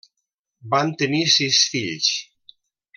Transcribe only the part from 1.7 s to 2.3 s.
fills.